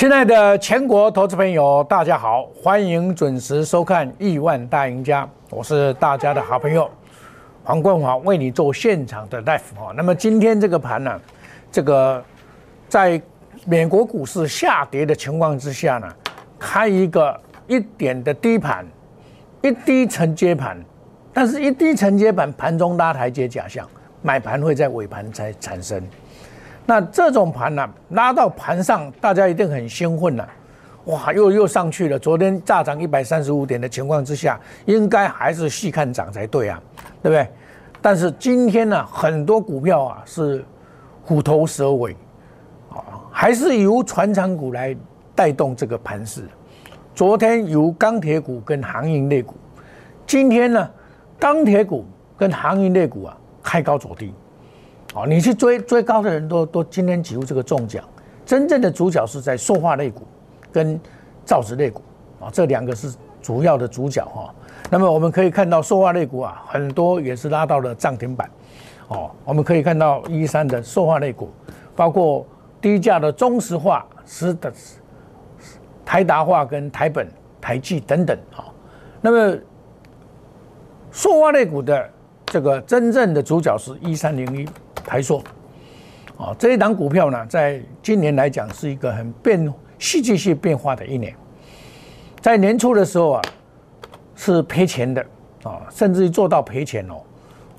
[0.00, 6.90] 亲爱的全国投资朋友，大家好，欢迎准时收看《亿万大赢家》，我是大家的好朋友
[7.62, 9.92] 黄冠华，为你做现场的 live 哈。
[9.94, 11.20] 那么今天这个盘呢，
[11.70, 12.24] 这个
[12.88, 13.20] 在
[13.66, 16.08] 美国股市下跌的情况之下呢，
[16.58, 18.86] 开一个一点的低盘，
[19.60, 20.82] 一低承接盘，
[21.30, 23.86] 但是一低承接盘盘中拉台阶假象，
[24.22, 26.02] 买盘会在尾盘才产生。
[26.90, 30.44] 那这种盘呢，拉到盘上，大家一定很兴奋呐，
[31.04, 32.18] 哇，又又上去了。
[32.18, 36.82] 昨天大涨一百三十五点的情况之下，应该还是细看涨才对啊，
[37.22, 37.46] 对不对？
[38.02, 40.64] 但是今天呢，很多股票啊是
[41.22, 42.16] 虎头蛇尾，
[42.88, 44.96] 啊，还是由船厂股来
[45.32, 46.42] 带动这个盘势。
[47.14, 49.54] 昨天由钢铁股跟航运类股，
[50.26, 50.90] 今天呢，
[51.38, 52.04] 钢铁股
[52.36, 54.34] 跟航运类股啊开高走低。
[55.14, 58.04] 哦，你去追追高的人都都今天几乎这个中奖，
[58.46, 60.22] 真正的主角是在塑化类股
[60.70, 60.98] 跟
[61.44, 62.00] 造纸类股
[62.40, 64.54] 啊，这两个是主要的主角哈。
[64.88, 68.48] 那么我们可以看到塑化类股啊，很多也是拉到了涨停板。
[69.08, 71.50] 哦，我们可以看到一三的塑化类股，
[71.96, 72.46] 包括
[72.80, 74.72] 低价的中石化、石的
[76.04, 77.28] 台达化跟台本、
[77.60, 78.70] 台积等等啊。
[79.20, 79.58] 那么
[81.10, 82.08] 塑化类股的
[82.46, 84.68] 这个真正的主角是一三零一。
[85.04, 85.42] 台塑，
[86.36, 91.34] 啊，这一档股票呢，在今年来讲是一个很变戏剧性变化的一年。
[92.40, 93.42] 在年初的时候啊，
[94.34, 95.24] 是赔钱的
[95.62, 97.14] 啊，甚至于做到赔钱哦，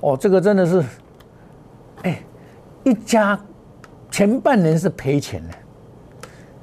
[0.01, 0.83] 哦，这个真的是，
[2.03, 2.21] 哎，
[2.83, 3.39] 一家
[4.11, 5.53] 前半年是赔钱的，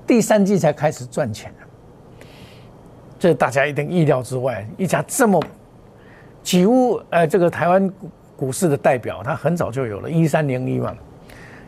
[0.06, 2.27] 第三季才开始赚钱的，
[3.19, 4.64] 这大家一定意料之外。
[4.77, 5.42] 一家这么
[6.42, 7.92] 几乎呃，这个台湾。
[8.39, 10.94] 股市的代表，它很早就有了，一三零一嘛，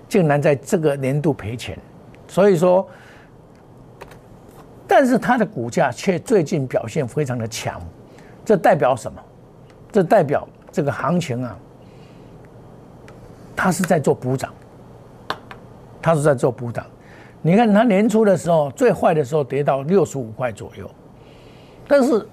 [0.09, 1.77] 竟然在这个年度赔钱，
[2.29, 2.89] 所以说，
[4.87, 7.83] 但是它的股价却最近表现非常的强，
[8.45, 9.21] 这代表什么？
[9.91, 11.59] 这代表这个行情啊，
[13.57, 14.55] 它是在做补涨，
[16.01, 16.87] 它是在做补涨。
[17.43, 20.89] 你看它年初的时候最坏的时候跌到六十五块左右，
[21.89, 22.25] 但是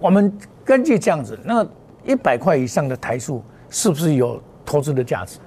[0.00, 1.64] 我们根据这样子，那
[2.04, 3.40] 一百块以上的台数。
[3.70, 5.38] 是不是有投资的价值？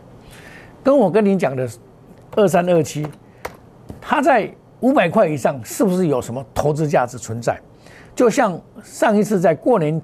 [0.83, 1.69] 跟我跟你讲的
[2.35, 3.07] 二三二七，
[3.99, 7.59] 它在五百块以上，是不是有什么投资价值存在？
[8.15, 10.01] 就像上一次在过年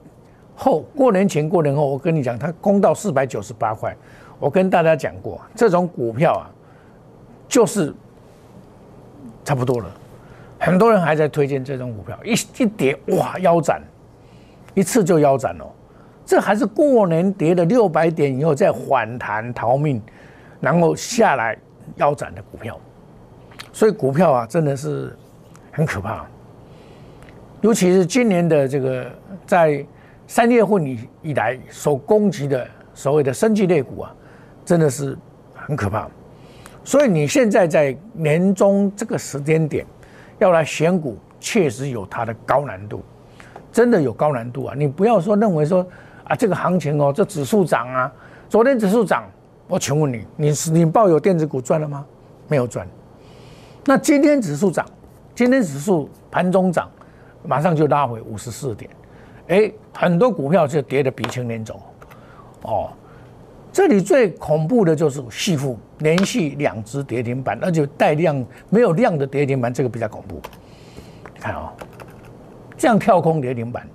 [0.55, 3.95] 后、过年前、过年后，我跟你讲，它攻到四百九十八块，
[4.39, 6.49] 我跟大家讲过，这种股票啊，
[7.47, 7.93] 就是
[9.43, 9.85] 差不多了。
[10.59, 12.33] 很多人还在推荐这种股票，一
[12.63, 13.81] 一跌哇腰斩，
[14.73, 15.65] 一次就腰斩了。
[16.27, 20.01] 这还是过年跌了六百点以后再反弹逃命，
[20.59, 21.57] 然后下来
[21.95, 22.77] 腰斩的股票，
[23.71, 25.15] 所以股票啊真的是
[25.71, 26.25] 很可怕，
[27.61, 29.09] 尤其是今年的这个
[29.45, 29.85] 在
[30.27, 34.13] 三月份以以来所攻击的所谓的生技类股啊，
[34.65, 35.17] 真的是
[35.55, 36.09] 很可怕。
[36.83, 39.85] 所以你现在在年终这个时间点
[40.39, 43.01] 要来选股，确实有它的高难度，
[43.71, 44.75] 真的有高难度啊！
[44.77, 45.87] 你不要说认为说。
[46.27, 48.11] 啊，这个行情哦，这指数涨啊，
[48.49, 49.23] 昨天指数涨，
[49.67, 52.05] 我请问你，你是你抱有电子股赚了吗？
[52.49, 52.85] 没有赚。
[53.85, 54.85] 那今天指数涨，
[55.33, 56.89] 今天指数盘中涨，
[57.43, 58.91] 马上就拉回五十四点，
[59.47, 61.79] 哎，很多股票就跌得鼻青脸肿。
[62.63, 62.89] 哦，
[63.71, 70.41] 这里最恐怖的就是系富连续两只跌停板，那就带量没有量的跌停板，这个比较恐怖。
[71.33, 71.71] 你看啊，
[72.77, 73.87] 这样跳空跌停板，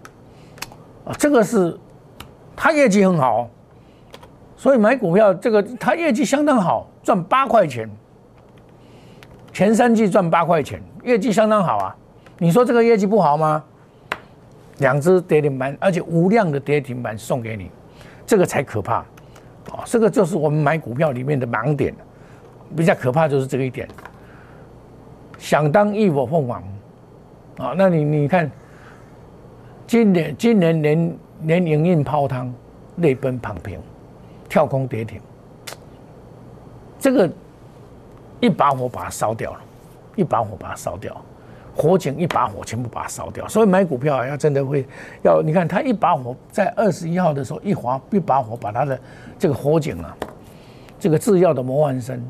[1.04, 1.78] 啊，这个是。
[2.64, 3.50] 它业绩很好，
[4.56, 7.90] 所以买股票这个它业绩相当好，赚八块钱，
[9.52, 11.96] 前三季赚八块钱，业绩相当好啊！
[12.38, 13.64] 你说这个业绩不好吗？
[14.78, 17.68] 两只跌停板，而且无量的跌停板送给你，
[18.24, 18.98] 这个才可怕
[19.72, 19.82] 啊！
[19.84, 21.92] 这个就是我们买股票里面的盲点，
[22.76, 23.88] 比较可怕就是这个一点。
[25.36, 26.62] 想当一我凤凰
[27.58, 28.48] 啊，那你你看，
[29.84, 31.18] 今年今年年。
[31.44, 32.52] 连营运泡汤，
[32.96, 33.80] 泪奔躺平，
[34.48, 35.20] 跳空跌停，
[36.98, 37.30] 这个
[38.40, 39.60] 一把火把它烧掉了，
[40.16, 41.16] 一把火把它烧掉，
[41.74, 43.46] 火警一把火全部把它烧掉。
[43.48, 44.86] 所以买股票，要真的会
[45.22, 48.98] 要你看，它一把火在二十一号的时候一划一把火把它的
[49.38, 50.16] 这个火警啊，
[50.98, 52.22] 这个制药的模范生，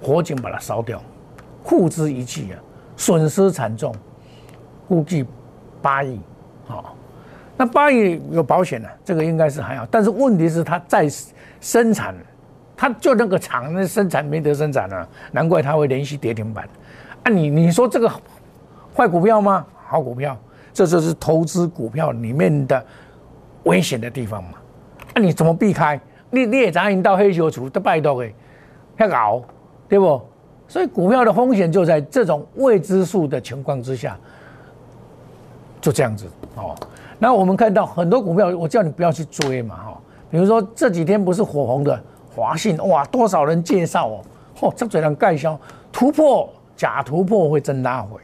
[0.00, 1.02] 火警把它烧掉，
[1.64, 2.58] 付之一炬啊，
[2.96, 3.94] 损失惨重，
[4.88, 5.26] 估计
[5.82, 6.18] 八亿
[6.68, 6.94] 啊。
[7.56, 11.08] 那八亿有保险的，这个应该是还好，但是问题是它在
[11.60, 12.14] 生产，
[12.76, 16.68] 它就那个厂那生产没得生产了，难怪它会连续跌停板。
[17.22, 18.10] 啊，你你说这个
[18.96, 19.64] 坏股票吗？
[19.86, 20.36] 好股票，
[20.72, 22.84] 这就是投资股票里面的
[23.64, 24.58] 危险的地方嘛。
[25.14, 26.00] 那你怎么避开？
[26.30, 28.34] 你你也早已到黑球处都拜托诶，
[28.96, 29.42] 要熬，
[29.88, 30.20] 对不？
[30.66, 34.18] 所以股票的风险就在这种未知数的情况之下，
[35.80, 36.74] 就这样子哦。
[37.24, 39.98] 那我们看到很多股票，我叫你不要去追嘛，哈。
[40.30, 41.98] 比如说这几天不是火红的
[42.36, 44.20] 华信，哇，多少人介绍哦，
[44.54, 45.58] 嚯，这嘴上盖销
[45.90, 48.20] 突破假突破会真拉回，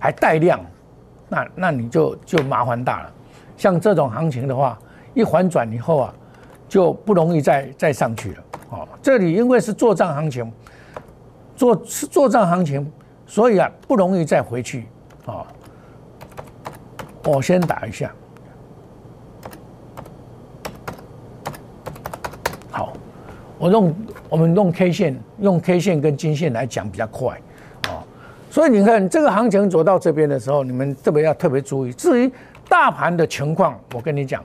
[0.00, 0.58] 还带量，
[1.28, 3.12] 那那你就就麻烦大了。
[3.56, 4.76] 像这种行情的话，
[5.14, 6.14] 一反转以后啊，
[6.68, 8.42] 就不容易再再上去了。
[8.70, 10.52] 哦，这里因为是做账行情，
[11.54, 12.92] 做是做账行情，
[13.28, 14.88] 所以啊不容易再回去。
[15.26, 15.46] 哦，
[17.26, 18.12] 我先打一下。
[23.60, 23.94] 我用
[24.30, 27.38] 我们用 K 线，用 K 线跟金线来讲比较快，
[27.88, 28.00] 哦，
[28.50, 31.92] 所以你看这个行情走到这边的时候，你们特别要特别注意。
[31.92, 32.32] 至于
[32.70, 34.42] 大盘的情况，我跟你讲，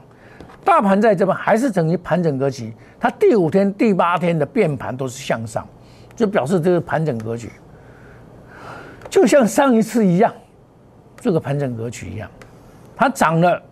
[0.66, 5.66] 大盘在这边还是等于盘整格局，它第五天、第八天的变盘都是向上，
[6.14, 7.50] 就表示这个盘整格局，
[9.10, 10.34] 就像上一次一样，
[11.22, 12.30] 这个盘整格局一样，
[12.98, 13.64] 它涨了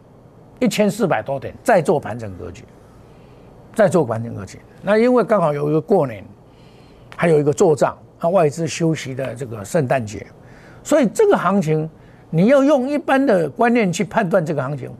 [0.59, 2.63] 一千四百多点，再做盘整格局。
[3.73, 6.23] 再做盘整格局，那因为刚好有一个过年，
[7.17, 10.25] 还有一个做账，啊外资休息的这个圣诞节，
[10.83, 11.89] 所以这个行情
[12.29, 14.91] 你要用一般的观念去判断这个行情，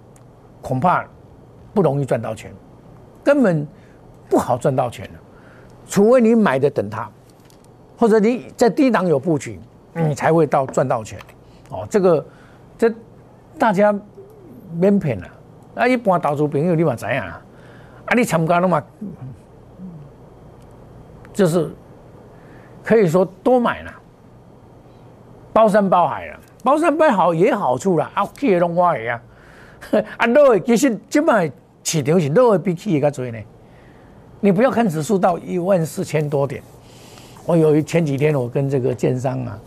[0.62, 1.06] 恐怕
[1.74, 2.52] 不容易赚到钱，
[3.24, 3.68] 根本
[4.28, 5.10] 不好赚到钱，
[5.88, 7.08] 除非你买的等它，
[7.98, 9.60] 或者你在低档有布局，
[9.94, 11.20] 你才会到赚到钱。
[11.70, 12.26] 哦，这个
[12.78, 12.94] 这
[13.60, 13.94] 大家
[14.76, 15.28] 免骗了，
[15.76, 17.40] 啊一般投资朋友你嘛知啊。
[18.14, 18.84] 你参加了嘛？
[21.34, 21.72] 就是
[22.84, 23.92] 可以说多买了，
[25.52, 29.22] 包山包海了，包山包海也好处啦，啊，去的拢我的啊，
[30.18, 31.52] 啊，落的其实即摆
[31.84, 33.40] 市场是落的比去的较多呢。
[34.42, 36.62] 你不要看指数到一万四千多点，
[37.48, 39.60] 我有前几天我跟这个建商啊，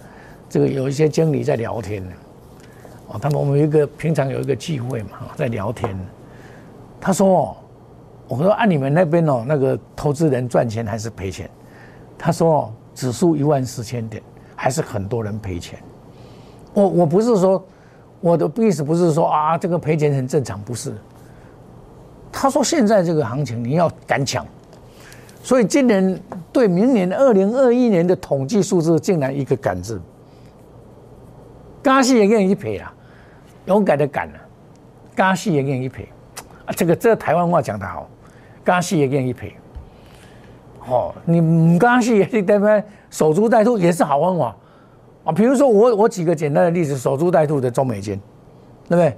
[0.48, 2.12] 这个有一些经理在聊天呢，
[3.08, 5.98] 哦，他们我们一个平常有一个聚会嘛，在聊天，
[7.00, 7.56] 他说。
[8.28, 11.48] 我说按你们那边哦，那个投资人赚钱还是赔钱？
[12.18, 14.22] 他说哦指数一万四千点，
[14.54, 15.78] 还是很多人赔钱。
[16.72, 17.64] 我我不是说
[18.20, 20.94] 我的意思不是说啊这个赔钱很正常，不是。
[22.32, 24.44] 他说现在这个行情你要敢抢，
[25.42, 26.20] 所以今年
[26.52, 30.00] 对明年二零二一年的统计数字竟然一个敢字，
[31.82, 32.92] 加息也愿意赔啊，
[33.66, 34.40] 勇敢的敢啊，
[35.16, 36.08] 加息也愿意赔
[36.66, 38.08] 啊，这个这台湾话讲得好。
[38.66, 39.54] 加息也愿意赔，
[40.88, 42.82] 哦，你唔加息也对不对？
[43.10, 44.56] 守株待兔也是好方法
[45.24, 45.32] 啊。
[45.32, 48.20] 比如说我我举个简单的例子，守株待兔的中美金，
[48.88, 49.16] 对不对？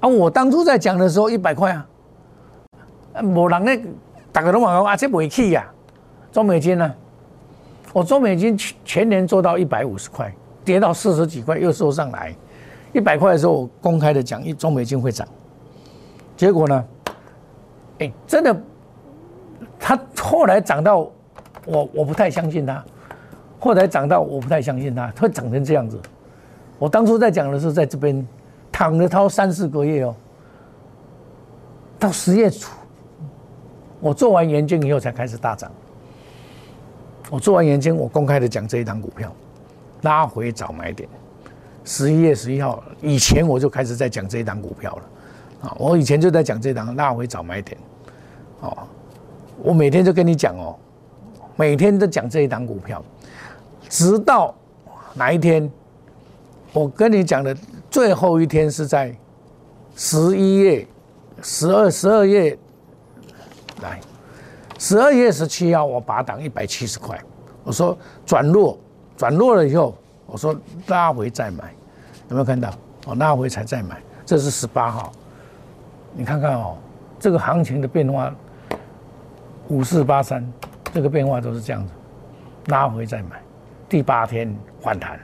[0.00, 1.86] 啊，我当初在讲的时候一百块啊，
[3.22, 3.90] 某人呢，
[4.32, 5.70] 大家都讲啊，这不会去呀。
[6.32, 6.94] 中美金呢，
[7.92, 10.34] 我中美金全全年做到一百五十块，
[10.64, 12.34] 跌到四十几块又收上来，
[12.94, 15.28] 一百块的时候我公开的讲一中美金会涨，
[16.38, 16.84] 结果呢，
[17.98, 18.56] 哎，真的。
[20.22, 20.98] 后来涨到，
[21.66, 22.84] 我我不太相信他。
[23.60, 25.98] 后来涨到我不太相信他，会涨成这样子。
[26.78, 28.24] 我当初在讲的时候在这边
[28.70, 30.14] 躺着掏三四个月哦，
[31.98, 32.70] 到十月初，
[33.98, 35.68] 我做完研究以后才开始大涨。
[37.30, 39.34] 我做完研究，我公开的讲这一档股票
[40.02, 41.08] 拉回早买点。
[41.84, 45.02] 十一月十一号以前我就开始在讲这一档股票了
[45.68, 47.76] 啊，我以前就在讲这档拉回早买点，
[48.60, 48.86] 哦。
[49.62, 50.76] 我每天就跟你讲哦，
[51.56, 53.02] 每天都讲这一档股票，
[53.88, 54.54] 直到
[55.14, 55.70] 哪一天，
[56.72, 57.56] 我跟你讲的
[57.90, 59.14] 最后一天是在
[59.96, 60.86] 十一月
[61.42, 62.56] 十二十二月
[63.82, 64.00] 来，
[64.78, 67.18] 十二月十七号我把档一百七十块，
[67.64, 68.78] 我说转弱
[69.16, 69.94] 转弱了以后，
[70.26, 71.74] 我说拉回再买，
[72.28, 72.70] 有没有看到？
[73.06, 75.10] 我拉回才再买，这是十八号，
[76.14, 76.76] 你看看哦，
[77.18, 78.32] 这个行情的变化。
[79.68, 80.44] 五四八三，
[80.92, 81.92] 这个变化都是这样子，
[82.66, 83.40] 拉回再买，
[83.88, 85.20] 第八天反弹，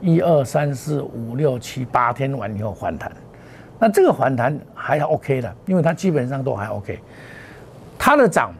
[0.00, 3.10] 一二三四五六七八天完以后反弹，
[3.78, 7.00] 那这个反弹还 OK 的，因为它基本上都还 OK，
[7.98, 8.52] 它的涨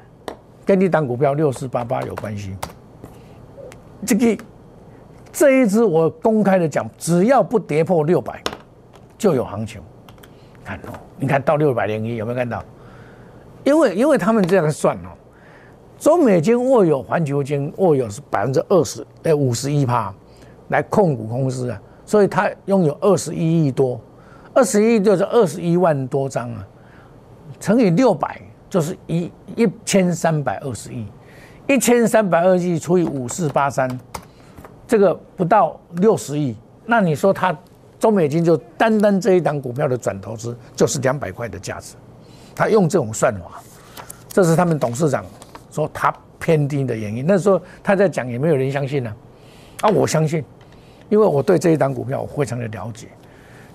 [0.67, 2.57] 跟你档股票六四八八有关系，
[4.05, 4.45] 这个
[5.33, 8.43] 这一只我公开的讲，只要不跌破六百，
[9.17, 9.81] 就有行情，
[10.65, 12.61] 看哦，你看到六百零一有没有看到？
[13.65, 15.11] 因为因为他们这样算哦，
[15.99, 20.15] 中美金握有环球金握有是百分之二十，哎五十一趴，
[20.69, 24.01] 来控股公司啊，所以他拥有二十一亿多，
[24.53, 26.67] 二十一就是二十一万多张啊，
[27.59, 31.07] 乘以六百就是一一千三百二十亿，
[31.67, 33.89] 一千三百二十亿除以五四八三，
[34.87, 36.55] 这个不到六十亿，
[36.85, 37.57] 那你说他
[37.99, 41.95] 中美金就单单这一档股票的转投资就是两百块的价值，
[42.55, 43.63] 他用这种算法，
[44.29, 45.25] 这是他们董事长
[45.71, 47.25] 说他偏低的原因。
[47.27, 49.13] 那时候他在讲，也没有人相信呢。
[49.81, 50.45] 啊，我相信，
[51.09, 53.09] 因为我对这一档股票我非常的了解。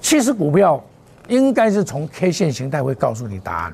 [0.01, 0.81] 其实股票
[1.27, 3.74] 应该是从 K 线形态会告诉你答案，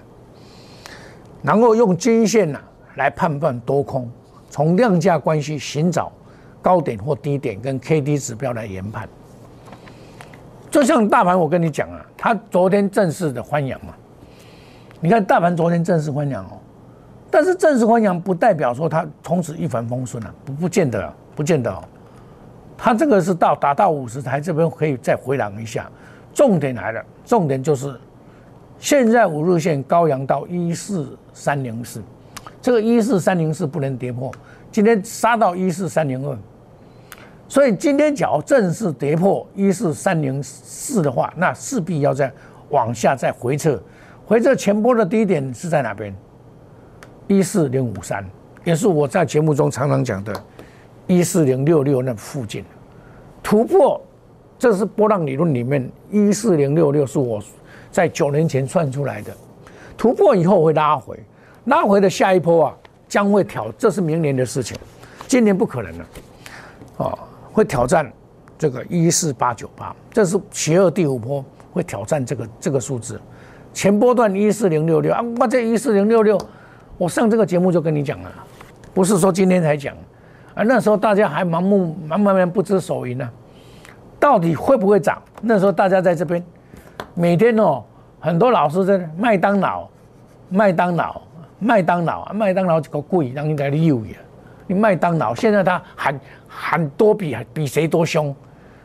[1.44, 2.60] 然后用均线呢
[2.96, 4.10] 来判断多空，
[4.50, 6.12] 从量价关系寻找
[6.62, 9.08] 高点或低点，跟 K D 指标来研判。
[10.72, 13.94] 就像大盘，我跟你讲啊，它昨天正式的欢阳嘛。
[15.06, 16.58] 你看大盘昨天正式欢阳哦，
[17.30, 21.84] 但是正式欢阳不代表说它从此一帆风顺啊，不不见得，不见得哦。
[22.76, 25.88] 它这个是到达到五十台这边可以再回档一下，
[26.34, 27.96] 重点来了，重点就是
[28.80, 32.02] 现在五日线高阳到一四三零四，
[32.60, 34.32] 这个一四三零四不能跌破，
[34.72, 36.36] 今天杀到一四三零二，
[37.48, 42.34] 所以今天只要正式跌破一四三零四的话，那势必要再
[42.70, 43.80] 往下再回撤，
[44.28, 46.14] 回撤前波的低点是在哪边？
[47.28, 48.28] 一四零五三，
[48.64, 50.34] 也是我在节目中常常讲的。
[51.06, 52.66] 一四零六六那附近
[53.44, 54.02] 突破，
[54.58, 57.40] 这是波浪理论里面一四零六六是我
[57.92, 59.32] 在九年前算出来的。
[59.96, 61.20] 突破以后会拉回，
[61.66, 62.78] 拉回的下一波啊
[63.08, 64.76] 将会挑，这是明年的事情，
[65.28, 66.06] 今年不可能了。
[66.98, 67.20] 哦，
[67.54, 68.12] 会挑战
[68.58, 73.22] 这个一四八九八，这是邪恶第五波会挑战这个这个数字。
[73.76, 76.40] 前波段一四零六六啊，我这一四零六六，
[76.98, 78.32] 我上这个节目就跟你讲了，
[78.94, 79.94] 不是说今天才讲。
[80.54, 83.30] 啊，那时候大家还盲目、慢慢慢不知所云呢，
[84.18, 85.22] 到底会不会涨？
[85.42, 86.42] 那时候大家在这边，
[87.14, 87.84] 每天哦，
[88.22, 89.86] 很多老师在麦当劳、
[90.48, 91.22] 麦当劳、
[91.60, 94.16] 麦当劳，麦当劳这个贵，让你在你犹豫。
[94.68, 98.34] 你麦当劳现在他喊喊多比比谁多凶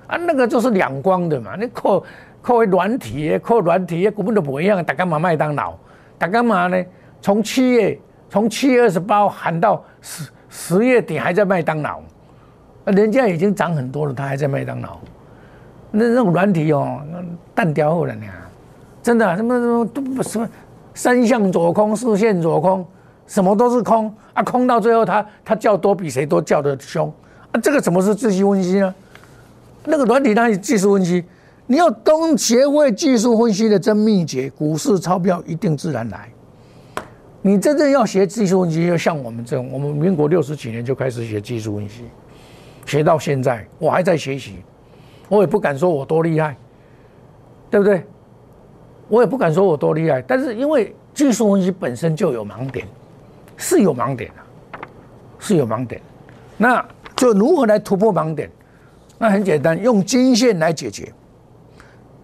[0.09, 0.17] 啊？
[0.17, 1.55] 那个就是两光的嘛。
[1.55, 2.03] 你靠
[2.43, 4.85] 靠软体，靠软体，根本都不一样。
[4.85, 5.75] 大干嘛麦当劳？
[6.19, 6.85] 大干嘛呢？
[7.21, 10.29] 从七月从七月二十八喊到十。
[10.53, 12.01] 十月底还在麦当劳，
[12.87, 14.99] 人家已经涨很多了，他还在麦当劳。
[15.93, 17.01] 那那种软体哦，
[17.55, 18.27] 淡掉后了呢，
[19.01, 20.49] 真的什么什么都不什么
[20.93, 22.85] 三向左空、四线左空，
[23.29, 27.07] 什么都是空啊，空到最后他他叫多比谁都叫的凶
[27.53, 28.93] 啊，这个怎么是自析分析呢？
[29.85, 31.25] 那个软体哪里技术分析？
[31.71, 36.29] 你要懂学会技术分析的真秘诀，股市钞票一定自然来。
[37.43, 42.07] 你真正要学技术分析，要像我们这种，我们民国六十几年就开始学技术分析，
[42.87, 44.57] 学到现在，我还在学习，
[45.29, 46.57] 我也不敢说我多厉害，
[47.71, 48.05] 对不对？
[49.07, 52.85] 我也不敢说我多厉害，但是因为技术分析本身就有盲点，
[53.57, 54.81] 是有盲点的，
[55.39, 56.03] 是有盲点，
[56.57, 56.85] 那
[57.15, 58.51] 就如何来突破盲点？
[59.19, 61.13] 那很简单，用金线来解决，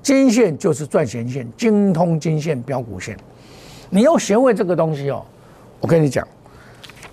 [0.07, 3.19] 金线就是赚钱线，精通金线标股线。
[3.91, 5.21] 你要学会这个东西哦，
[5.81, 6.25] 我跟你讲，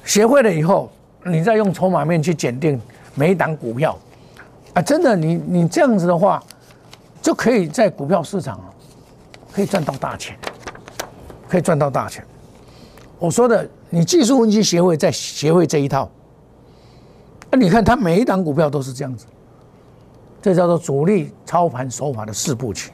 [0.05, 0.91] 学会了以后，
[1.25, 2.79] 你再用筹码面去检定
[3.15, 3.97] 每一档股票，
[4.75, 6.39] 啊，真的，你你这样子的话，
[7.19, 8.61] 就可以在股票市场
[9.51, 10.37] 可以赚到大钱，
[11.49, 12.23] 可以赚到大钱。
[13.17, 16.07] 我说的，你技术分析学会再学会这一套，
[17.49, 19.25] 那你看它每一档股票都是这样子，
[20.43, 22.91] 这叫做主力操盘手法的四部曲。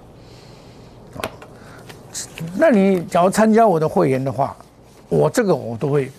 [2.55, 4.55] 那你假如参加我的会员的话，
[5.09, 6.11] 我这个我都会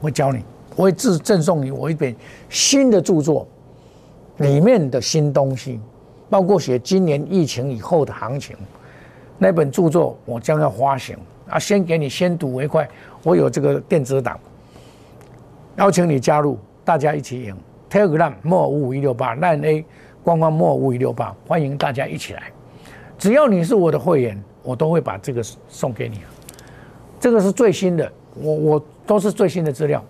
[0.00, 0.42] 会教你，
[0.74, 2.12] 我会自赠送你我一本
[2.48, 3.46] 新的著作，
[4.38, 5.80] 里面的新东西，
[6.28, 8.56] 包括写今年疫情以后的行情，
[9.38, 11.16] 那本著作我将要发行
[11.48, 12.88] 啊，先给你先睹为快，
[13.22, 14.36] 我有这个电子档，
[15.76, 17.56] 邀请你加入，大家一起赢
[17.90, 19.84] ，Telegram 莫五五一六八烂 A
[20.22, 22.42] 官方莫五五一六八，欢迎大家一起来。
[23.18, 26.20] 只要你是我的会员，我都会把这个送给你。
[27.18, 30.02] 这个是最新的，我我都是最新的资料。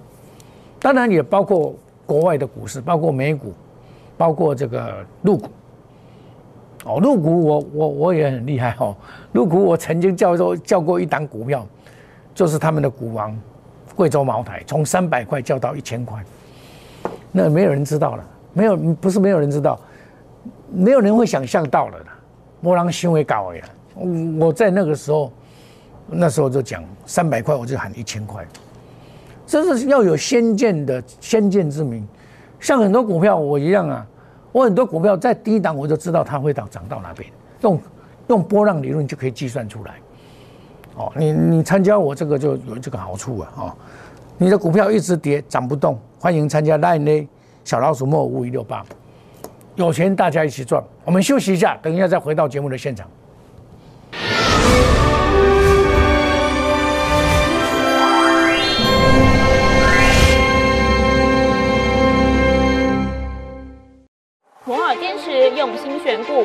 [0.81, 3.53] 当然也包括国外的股市，包括美股，
[4.17, 5.49] 包括这个陆股。
[6.85, 8.95] 哦，陆股我我我也很厉害哦。
[9.33, 11.67] 陆股我曾经叫做叫过一档股票，
[12.35, 13.37] 就是他们的股王
[13.95, 16.23] 贵州茅台，从三百块叫到一千块。
[17.37, 18.25] 那没有人知道了，
[18.55, 19.79] 没有不是没有人知道，
[20.73, 22.07] 没有人会想象到了的。
[22.63, 23.63] 波浪行为高呀！
[24.41, 25.31] 我在那个时候，
[26.09, 28.45] 那时候就讲三百块，我就喊一千块。
[29.47, 32.09] 这是要有先见的先见之明，
[32.59, 34.07] 像很多股票我一样啊，
[34.51, 37.79] 我很多股票在低档我就知道它会涨涨到哪边，用
[38.29, 39.95] 用波浪理论就可以计算出来。
[40.97, 43.53] 哦，你你参加我这个就有这个好处啊！
[43.57, 43.73] 哦，
[44.39, 47.27] 你的股票一直跌涨不动，欢迎参加 Line
[47.65, 48.85] 小老鼠莫五一六八，
[49.77, 50.83] 有钱大家一起赚。
[51.07, 53.09] 我们休息一下，等一下再回到节目的现场。
[64.67, 66.45] 摩尔坚持用心选股，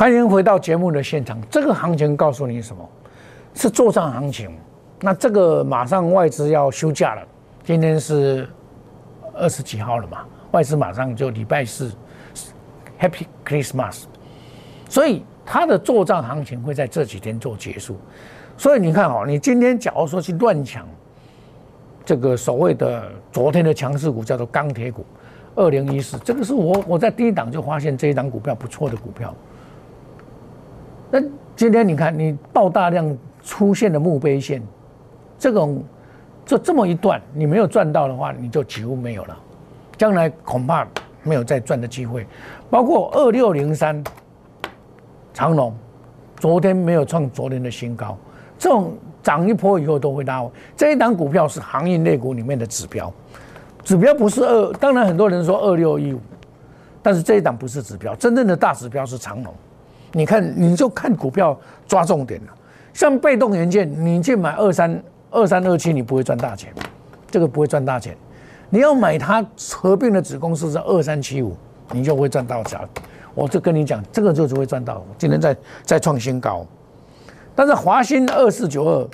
[0.00, 1.38] 欢迎回到节目的现场。
[1.50, 2.88] 这个行情告诉你什么？
[3.52, 4.50] 是做账行情。
[5.02, 7.22] 那这个马上外资要休假了，
[7.64, 8.48] 今天是
[9.34, 10.24] 二十几号了嘛？
[10.52, 11.92] 外资马上就礼拜四
[12.98, 14.04] ，Happy Christmas。
[14.88, 17.98] 所以它的做账行情会在这几天做结束。
[18.56, 20.88] 所以你看哦，你今天假如说去乱抢
[22.06, 25.04] 这个所谓的昨天的强势股，叫做钢铁股，
[25.56, 29.34] 二零一四，这个是我我在第一档就发现这一档股票不错的股票。
[31.10, 31.20] 那
[31.56, 34.62] 今天你看，你爆大量出现的墓碑线，
[35.38, 35.82] 这种
[36.46, 39.36] 就这么一段，你没有赚到的话，你就几乎没有了，
[39.96, 40.86] 将来恐怕
[41.24, 42.26] 没有再赚的机会。
[42.70, 44.02] 包括二六零三
[45.34, 45.74] 长龙，
[46.36, 48.16] 昨天没有创昨天的新高，
[48.56, 50.48] 这种涨一波以后都会拉。
[50.76, 53.12] 这一档股票是行业类股里面的指标，
[53.82, 56.20] 指标不是二，当然很多人说二六一五，
[57.02, 59.52] 但是这一档不是指标，真正的大指标是长龙。
[60.12, 62.52] 你看，你就看股票抓重点了。
[62.92, 66.72] 像被动元件，你去买二三二三二七，你不会赚大钱，
[67.30, 68.16] 这个不会赚大钱。
[68.68, 71.56] 你要买它合并的子公司是二三七五，
[71.92, 72.76] 你就会赚到钱。
[73.32, 75.04] 我就跟你讲，这个就是会赚到。
[75.16, 76.66] 今天在在创新高，
[77.54, 79.08] 但是华兴二四九二，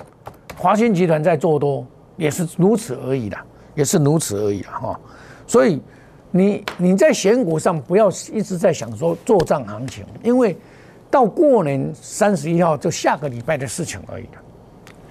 [0.56, 3.36] 华兴集团在做多，也是如此而已的，
[3.74, 5.00] 也是如此而已了哈。
[5.46, 5.82] 所以
[6.30, 10.56] 你你在选股上不要一直在想说做账行情，因为。
[11.16, 14.42] 到过年三十一号就下个礼拜的事情而已了。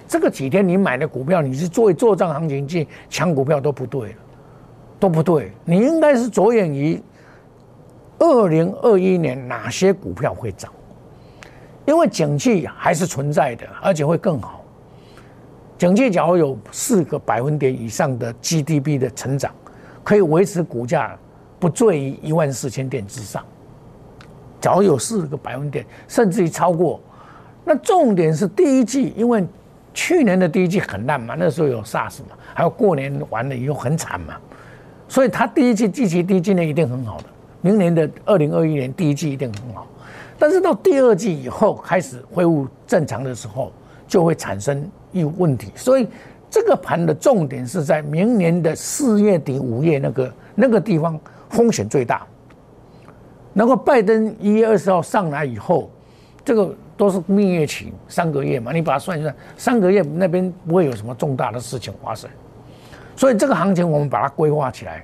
[0.06, 4.16] 这个几天你买的股票，你是作为做账行情去抢股票都不对了，
[5.00, 5.50] 都不对。
[5.64, 7.02] 你应该是着眼于
[8.20, 10.72] 二零二一年哪些股票会涨，
[11.86, 14.64] 因为景气还是存在的，而且会更好。
[15.76, 19.52] 景气假如有四个百分点以上的 GDP 的成长，
[20.04, 21.18] 可以维持股价
[21.58, 23.44] 不坠于一万四千点之上。
[24.60, 27.00] 早有四个百分点，甚至于超过，
[27.64, 29.44] 那重点是第一季，因为
[29.92, 34.36] 去年的第一季很烂嘛，那时候有 SARS 嘛，还有过年完了以后很惨嘛，
[35.08, 37.24] 所以它第一季季期第一季呢一定很好的，
[37.60, 39.86] 明年的二零二一年第一季一定很好，
[40.38, 43.72] 但是到第二季以后开始恢复正常的时候，
[44.06, 46.08] 就会产生一问题，所以
[46.50, 51.18] 这个盘的重点是在明年的四月底五月那个那个地方
[51.50, 52.26] 风险最大。
[53.56, 55.90] 然后拜登一月二十号上来以后，
[56.44, 62.28] 这个都是蜜月期三个月嘛，你把它算一算，三个月那边不会有什么重大的事情发生，
[63.16, 65.02] 所以这个行情我们把它规划起来，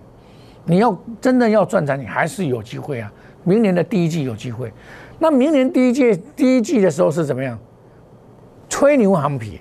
[0.67, 3.11] 你要真的要赚钱，你还是有机会啊。
[3.43, 4.71] 明年的第一季有机会，
[5.19, 7.59] 那明年第一季第一季的时候是怎么样？
[8.69, 9.59] 吹牛行情，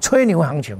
[0.00, 0.74] 吹牛行情，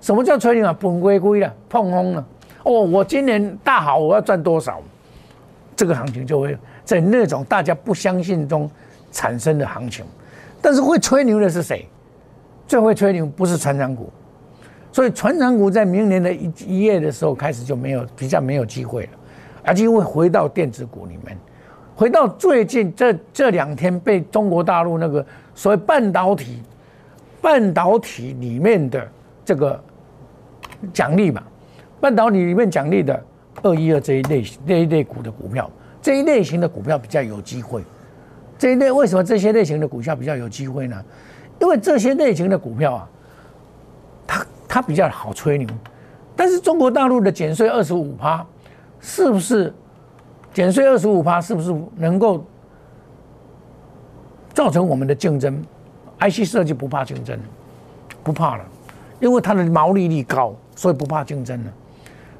[0.00, 0.76] 什么叫吹牛啊？
[0.78, 2.26] 本归归了，碰空了。
[2.64, 4.82] 哦，我今年大好，我要赚多少？
[5.76, 6.58] 这个行情就会。
[6.86, 8.70] 在那种大家不相信中
[9.12, 10.04] 产生的行情，
[10.62, 11.86] 但是会吹牛的是谁？
[12.66, 14.10] 最会吹牛不是船长股，
[14.92, 19.10] 所以船长股在明年的一一月的时候开始就没有比较没有机会了，
[19.64, 21.36] 而且会回到电子股里面，
[21.94, 26.62] 回到最近这这两天被中国大陆那个所谓半导体
[27.40, 29.08] 半导体里面的
[29.44, 29.80] 这个
[30.92, 31.42] 奖励嘛，
[32.00, 33.22] 半导体里面奖励的
[33.62, 35.70] 二一二这一类这一类股的股票，
[36.06, 37.82] 这一类型的股票比较有机会。
[38.56, 41.04] 这一类为什么这些类型的股票比较有机会呢？
[41.60, 43.08] 因为这些类型的股票啊，
[44.24, 45.66] 它它比较好吹牛。
[46.36, 48.46] 但是中国大陆的减税二十五趴，
[49.00, 49.74] 是不是
[50.54, 51.40] 减税二十五趴？
[51.40, 52.44] 是不是能够
[54.54, 55.60] 造成我们的竞争
[56.20, 57.36] ？IC 设计不怕竞争，
[58.22, 58.64] 不怕了，
[59.18, 61.72] 因为它的毛利率高，所以不怕竞争了。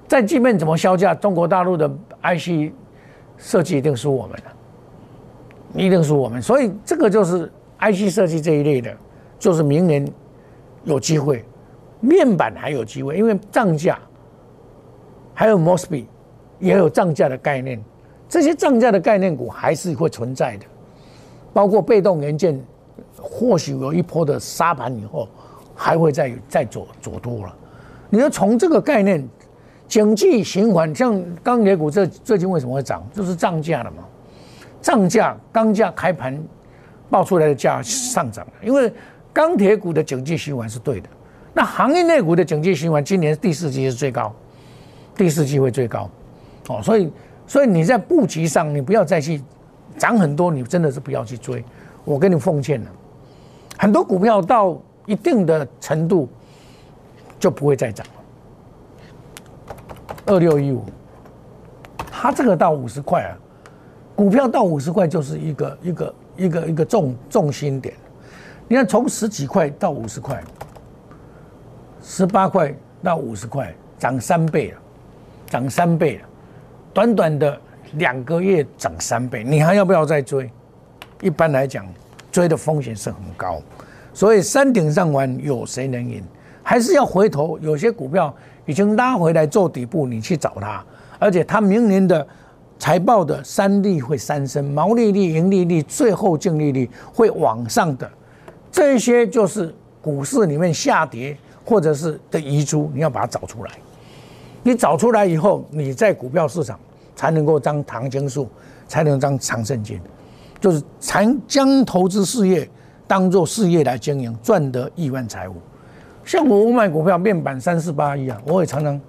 [0.06, 1.88] 在即便怎么销价，中国大陆的
[2.22, 2.72] IC
[3.38, 4.52] 设计一定输我们了，
[5.74, 6.40] 一定输我们。
[6.40, 8.96] 所以这个就是 IC 设计这一类的，
[9.38, 10.06] 就是明年
[10.84, 11.44] 有机会。
[11.98, 13.98] 面板还有机会，因为涨价，
[15.32, 16.04] 还有 Mosby
[16.60, 17.82] 也有涨价的概念，
[18.28, 20.66] 这些涨价的概念股还是会存在的，
[21.54, 22.62] 包括被动元件，
[23.18, 25.26] 或许有一波的沙盘以后，
[25.74, 27.56] 还会再再走走多了。
[28.10, 29.26] 你要从这个概念，
[29.88, 34.04] 经济循环，像钢铁股这最近为什么会涨，就是涨价了嘛？
[34.82, 36.40] 涨价，钢价开盘
[37.10, 38.92] 报出来的价上涨了，因为
[39.32, 41.08] 钢铁股的经济循环是对的。
[41.52, 44.34] 那行业内股的经济循环，今年第四季是最高，
[45.16, 46.10] 第四季会最高，
[46.68, 47.10] 哦，所以
[47.46, 49.40] 所以你在布局上，你不要再去
[49.96, 51.64] 涨很多，你真的是不要去追。
[52.04, 52.90] 我跟你奉劝了，
[53.78, 56.28] 很多股票到一定的程度
[57.38, 58.06] 就不会再涨。
[60.26, 60.84] 二六一五，
[62.10, 63.32] 它这个到五十块啊，
[64.14, 67.94] 股票到五十块就是一个一个一个一个重重心点。
[68.68, 70.42] 你看从十几块到五十块。
[72.08, 74.78] 十八块到五十块，涨三倍了，
[75.46, 76.28] 涨三倍了，
[76.94, 77.60] 短短的
[77.94, 80.48] 两个月涨三倍，你还要不要再追？
[81.20, 81.84] 一般来讲，
[82.30, 83.60] 追的风险是很高，
[84.14, 86.22] 所以山顶上玩有谁能赢？
[86.62, 88.32] 还是要回头，有些股票
[88.66, 90.84] 已经拉回来做底部，你去找它，
[91.18, 92.26] 而且它明年的
[92.78, 98.10] 财报的三利会三升，毛利率、盈利率、最后净利率会往上的，
[98.70, 101.36] 这些就是股市里面下跌。
[101.68, 103.72] 或者是的遗珠，你要把它找出来。
[104.62, 106.78] 你找出来以后，你在股票市场
[107.16, 108.48] 才能够当唐金树，
[108.86, 110.00] 才能当长胜金，
[110.60, 112.70] 就是才将投资事业
[113.08, 115.56] 当做事业来经营，赚得亿万财富。
[116.26, 119.00] 像我买股票面板三四八一啊，我也常常，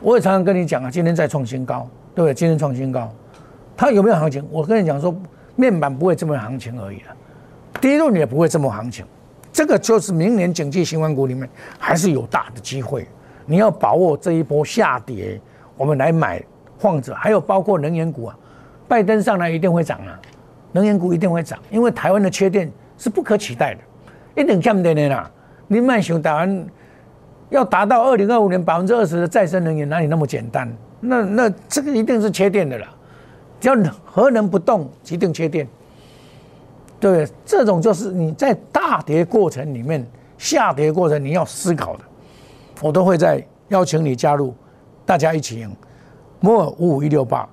[0.00, 2.32] 我也常常跟你讲啊，今天再创新高，对不对？
[2.32, 3.12] 今天创新高，
[3.76, 4.42] 它有没有行情？
[4.50, 5.14] 我跟你讲说，
[5.56, 7.14] 面板不会这么行情而已啊，
[7.82, 9.04] 第一轮也不会这么行情。
[9.52, 11.46] 这个就是明年经济新闻股里面
[11.78, 13.06] 还是有大的机会，
[13.44, 15.38] 你要把握这一波下跌，
[15.76, 16.42] 我们来买
[16.80, 18.38] 或者还有包括能源股啊，
[18.88, 20.18] 拜登上来一定会涨啊，
[20.72, 25.30] 能源股一定会涨，因为台湾的缺电是不可取代的，一定欠电的啦。
[25.68, 26.66] 你慢熊台湾
[27.50, 30.70] 要达到二零二五年百分之二十的再生能源，哪里那么简单？
[31.00, 32.86] 那那这个一定是缺电的了，
[33.60, 35.68] 只要核能不动，一定缺电。
[36.98, 40.04] 对，这种就是你在大跌过程里面、
[40.36, 42.04] 下跌过程你要思考的，
[42.82, 44.52] 我都会在邀请你加入，
[45.06, 45.70] 大家一起赢。
[46.40, 47.48] 摩尔五五一六八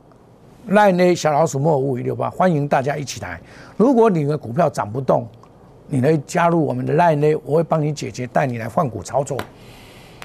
[0.69, 3.39] ，line 小老鼠摩尔五五一六八，欢迎大家一起来。
[3.77, 5.27] 如果你的股票涨不动，
[5.87, 9.37] 你来加入我们的 line A，我会帮你解决，带你来换股操作。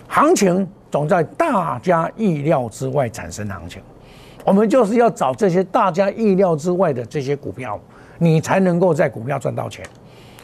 [0.09, 3.81] 行情总在大家意料之外产生行情，
[4.45, 7.79] 我们就是要找这些大家意料之外的这些股票。
[8.23, 9.83] 你才能够在股票赚到钱。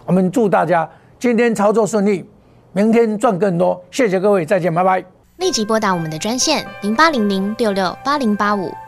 [0.07, 2.25] 我们祝大家今天操作顺利，
[2.73, 3.79] 明天赚更多。
[3.91, 5.05] 谢谢各位，再见，拜拜。
[5.37, 8.73] 立即拨打我们的专线零八零零六六八零八五